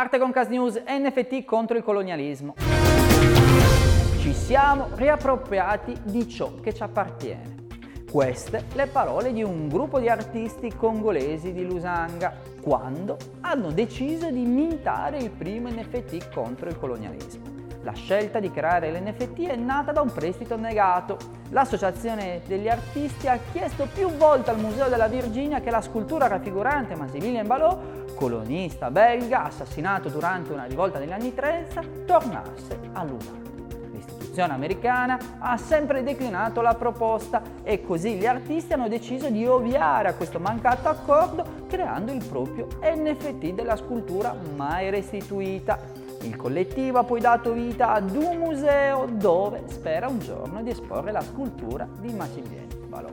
[0.00, 2.54] Arte Concast News NFT contro il colonialismo.
[4.18, 7.66] Ci siamo riappropriati di ciò che ci appartiene.
[8.10, 14.42] Queste le parole di un gruppo di artisti congolesi di Lusanga quando hanno deciso di
[14.46, 17.49] mintare il primo NFT contro il colonialismo.
[17.82, 21.16] La scelta di creare l'NFT è nata da un prestito negato.
[21.48, 26.94] L'associazione degli artisti ha chiesto più volte al Museo della Virginia che la scultura raffigurante
[26.94, 33.48] Massimilien Balot, colonista belga assassinato durante una rivolta negli anni 30, tornasse a Lusanga.
[33.92, 40.08] L'istituzione americana ha sempre declinato la proposta e così gli artisti hanno deciso di ovviare
[40.08, 47.04] a questo mancato accordo creando il proprio NFT della scultura mai restituita il collettivo ha
[47.04, 52.12] poi dato vita ad un museo dove spera un giorno di esporre la scultura di
[52.12, 53.10] Massimiliano Balò.